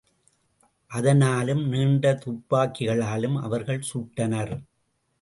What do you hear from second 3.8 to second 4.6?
சுட்டனர்.